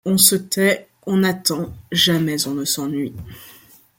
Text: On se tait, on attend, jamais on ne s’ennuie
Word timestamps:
On 0.03 0.17
se 0.17 0.33
tait, 0.35 0.87
on 1.05 1.23
attend, 1.23 1.71
jamais 1.91 2.47
on 2.47 2.55
ne 2.55 2.65
s’ennuie 2.65 3.13